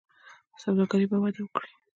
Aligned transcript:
سوداګري 0.61 1.05
به 1.09 1.17
وده 1.21 1.41
وکړي. 1.43 1.71